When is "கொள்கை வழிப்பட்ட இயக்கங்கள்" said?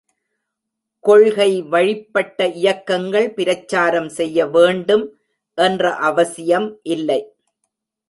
1.03-3.33